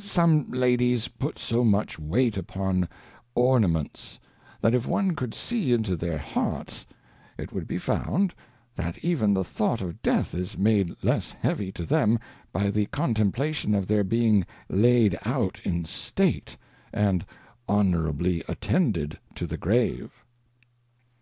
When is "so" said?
1.38-1.62